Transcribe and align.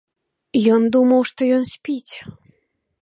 Ён 0.77 0.81
думаў, 0.95 1.21
што 1.33 1.41
ён 1.59 1.63
спіць. 1.73 2.13